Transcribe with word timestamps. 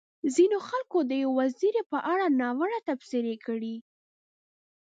ځينو 0.33 0.57
خلکو 0.69 0.97
د 1.09 1.11
يوې 1.23 1.35
وزيرې 1.39 1.83
په 1.91 1.97
اړه 2.11 2.25
ناوړه 2.39 2.79
تبصرې 2.87 3.35
کړې. 3.45 3.75